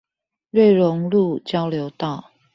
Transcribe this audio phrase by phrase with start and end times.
[0.49, 2.31] 瑞隆路交流道